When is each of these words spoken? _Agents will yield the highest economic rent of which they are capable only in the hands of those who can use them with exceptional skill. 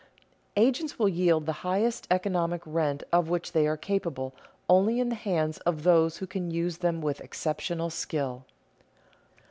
_Agents 0.55 0.97
will 0.97 1.07
yield 1.07 1.45
the 1.45 1.51
highest 1.61 2.07
economic 2.09 2.63
rent 2.65 3.03
of 3.13 3.29
which 3.29 3.51
they 3.51 3.67
are 3.67 3.77
capable 3.77 4.33
only 4.67 4.99
in 4.99 5.09
the 5.09 5.13
hands 5.13 5.59
of 5.59 5.83
those 5.83 6.17
who 6.17 6.25
can 6.25 6.49
use 6.49 6.79
them 6.79 7.01
with 7.01 7.21
exceptional 7.21 7.91
skill. 7.91 8.43